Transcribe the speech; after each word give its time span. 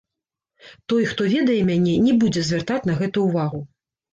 Той, 0.93 1.03
хто 1.11 1.27
ведае 1.35 1.59
мяне, 1.69 1.93
не 2.09 2.15
будзе 2.25 2.41
звяртаць 2.51 2.83
на 2.93 2.99
гэта 3.03 3.17
ўвагу. 3.31 3.65